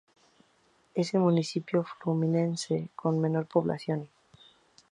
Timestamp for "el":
1.13-1.19